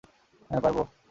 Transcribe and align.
হ্যাঁ, 0.49 0.61
পারব। 0.61 0.77